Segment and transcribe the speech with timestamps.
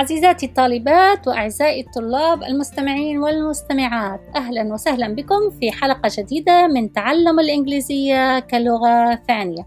[0.00, 8.38] عزيزاتي الطالبات وأعزائي الطلاب المستمعين والمستمعات أهلا وسهلا بكم في حلقة جديدة من تعلم الإنجليزية
[8.38, 9.66] كلغة ثانية.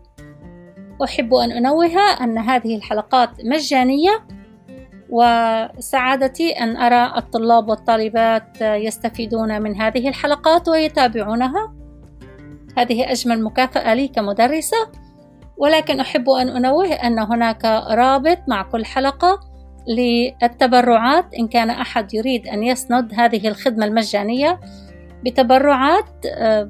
[1.04, 4.28] أحب أن أنوه أن هذه الحلقات مجانية
[5.10, 11.74] وسعادتي أن أرى الطلاب والطالبات يستفيدون من هذه الحلقات ويتابعونها.
[12.78, 14.78] هذه أجمل مكافأة لي كمدرسة
[15.58, 19.53] ولكن أحب أن أنوه أن هناك رابط مع كل حلقة
[19.88, 24.60] للتبرعات إن كان أحد يريد أن يسند هذه الخدمة المجانية
[25.26, 26.26] بتبرعات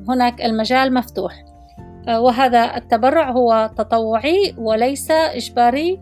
[0.09, 1.33] هناك المجال مفتوح.
[2.07, 5.99] وهذا التبرع هو تطوعي وليس إجباري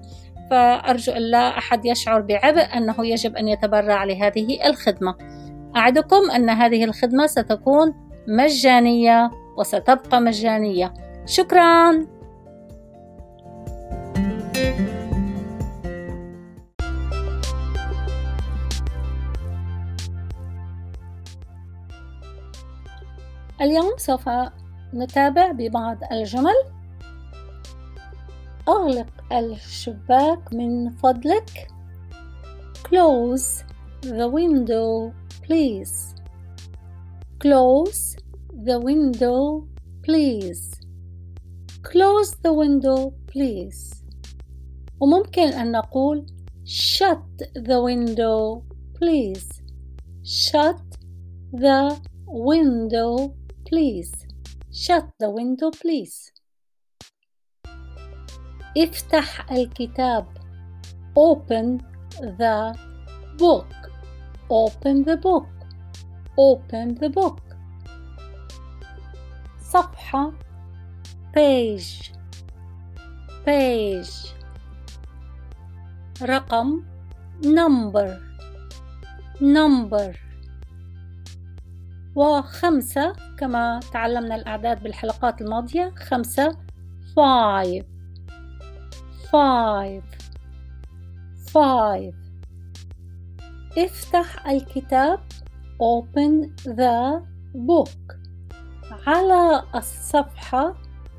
[0.50, 5.16] فأرجو أن لا أحد يشعر بعبء أنه يجب أن يتبرع لهذه الخدمة.
[5.76, 7.94] أعدكم أن هذه الخدمة ستكون
[8.28, 10.94] مجانية وستبقى مجانية.
[11.26, 12.08] شكراً.
[23.62, 24.30] اليوم سوف
[24.94, 26.56] نتابع ببعض الجمل
[28.68, 31.68] أغلق الشباك من فضلك
[32.88, 33.64] Close
[34.02, 35.14] the window
[35.46, 36.16] please
[37.40, 38.18] Close
[38.66, 39.68] the window
[40.04, 40.74] please
[41.84, 44.04] Close the window please
[45.00, 46.26] وممكن أن نقول
[46.66, 48.64] Shut the window
[49.00, 49.62] please
[50.24, 50.82] Shut
[51.54, 53.36] the window
[53.72, 54.12] please
[54.70, 56.34] shut the window please
[58.78, 60.26] افتح الكتاب
[61.16, 61.80] open
[62.42, 62.76] the
[63.38, 63.72] book
[64.50, 65.48] open the book
[66.38, 67.40] open the book
[69.62, 70.34] صفحة
[71.34, 72.12] page
[73.46, 74.36] page
[76.22, 76.84] رقم
[77.44, 78.20] number
[79.40, 80.31] number
[82.16, 85.94] وخمسة كما تعلمنا الأعداد بالحلقات الماضية.
[85.96, 86.58] خمسة
[87.16, 87.84] five.
[89.32, 90.04] five.
[91.54, 92.16] five.
[93.78, 95.20] افتح الكتاب.
[95.82, 97.22] open the
[97.56, 98.16] book.
[99.08, 100.74] على الصفحة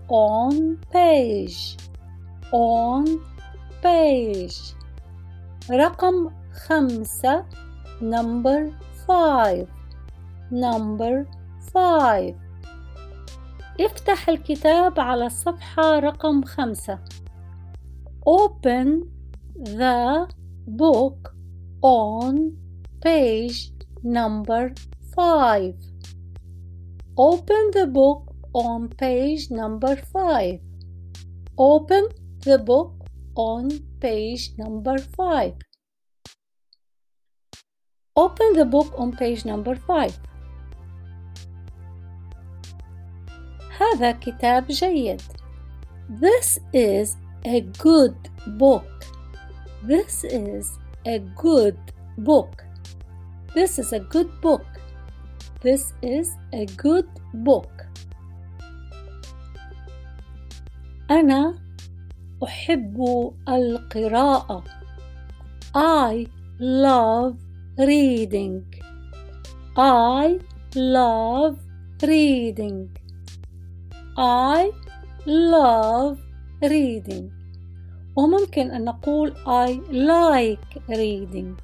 [0.09, 0.55] on
[0.93, 1.77] page.
[2.53, 3.09] on
[3.83, 4.75] page.
[5.71, 6.31] رقم
[6.67, 7.45] خمسة
[8.01, 8.71] number
[9.07, 9.82] five.
[10.53, 11.27] Number
[11.75, 12.35] 5
[13.81, 16.99] افتح الكتاب على الصفحة رقم خمسة
[18.27, 18.89] Open
[19.57, 20.29] the
[20.67, 21.35] book
[21.83, 22.35] on
[23.01, 23.73] page
[24.05, 24.75] number
[25.17, 25.75] 5
[27.17, 30.61] Open the book on page number 5
[31.59, 32.05] Open
[32.45, 32.93] the book
[33.37, 33.69] on
[34.01, 35.55] page number 5
[38.17, 40.32] Open the book on page number 5
[43.79, 45.23] هذا كتاب جيد.
[46.09, 48.17] This is a good
[48.47, 48.85] book.
[49.83, 51.77] This is a good
[52.19, 52.65] book.
[53.55, 54.67] This is a good book.
[55.63, 57.87] This is a good book.
[61.11, 61.55] أنا
[62.45, 64.65] أحب القراءة.
[65.75, 66.27] I
[66.59, 67.37] love
[67.79, 68.65] reading.
[69.77, 70.39] I
[70.75, 71.59] love
[72.03, 72.89] reading.
[74.19, 74.71] I
[75.27, 76.19] love
[76.63, 77.31] reading
[78.17, 81.57] وممكن أن نقول I like reading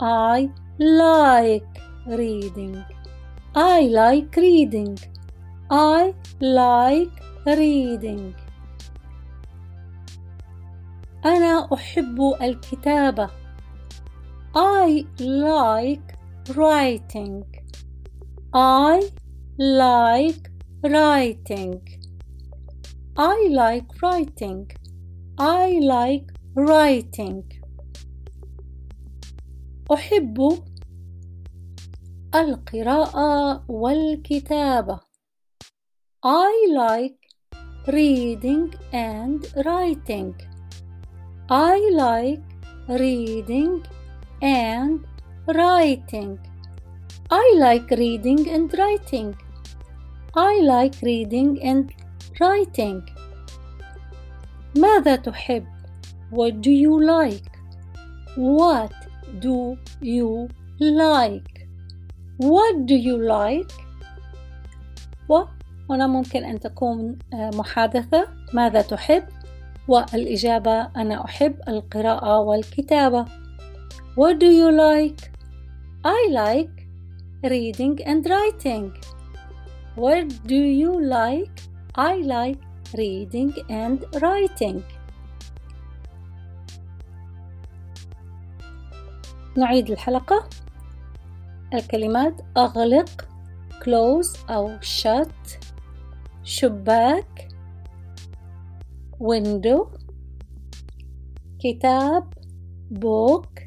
[0.00, 0.48] I
[0.78, 2.84] like reading
[3.54, 4.98] I like reading
[5.70, 8.32] I like reading
[11.24, 13.30] أنا أحب الكتابة
[14.56, 16.16] I like
[16.56, 17.44] writing
[18.54, 19.10] I
[19.58, 20.55] like
[20.85, 21.81] writing
[23.17, 24.71] I like writing
[25.37, 27.43] I like writing
[29.93, 30.63] أحب
[32.35, 34.99] القراءة والكتابة
[36.23, 37.21] I like
[37.87, 40.35] reading and writing
[41.49, 42.43] I like
[42.87, 43.83] reading
[44.41, 45.05] and
[45.47, 46.39] writing
[47.31, 49.35] I like reading and writing
[50.38, 51.90] I like reading and
[52.40, 53.02] writing.
[54.76, 55.64] ماذا تحب?
[56.30, 57.48] What do you like?
[58.36, 58.92] What
[59.40, 60.48] do you
[60.78, 61.66] like?
[62.36, 63.72] What do you like?
[65.28, 69.24] وهنا ممكن أن تكون محادثة ماذا تحب؟
[69.88, 73.24] والإجابة أنا أحب القراءة والكتابة.
[74.16, 75.30] What do you like?
[76.04, 76.86] I like
[77.42, 78.92] reading and writing.
[79.95, 81.51] What do you like?
[81.95, 82.59] I like
[82.97, 84.83] reading and writing.
[89.57, 90.49] نعيد الحلقة
[91.73, 93.27] الكلمات أغلق
[93.83, 95.57] close أو shut
[96.43, 97.47] شباك
[99.19, 99.87] window
[101.59, 102.33] كتاب
[102.93, 103.61] book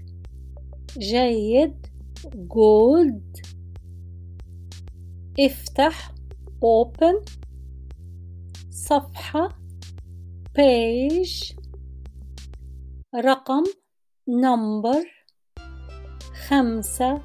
[0.99, 1.87] جيد
[2.49, 3.43] good
[5.41, 6.13] افتح
[6.62, 7.26] open
[8.72, 9.50] صفحة
[10.58, 11.56] page
[13.16, 13.64] رقم
[14.30, 15.06] number
[16.48, 17.22] خمسة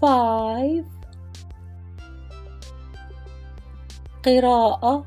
[0.00, 0.84] five
[4.24, 5.06] قراءة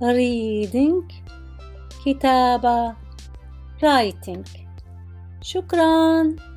[0.00, 1.12] reading
[2.04, 2.96] كتابة
[3.82, 4.44] writing
[5.42, 6.47] شكراً